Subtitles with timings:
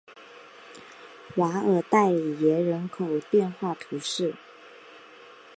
[1.35, 4.33] 瓦尔代里耶人口变化图示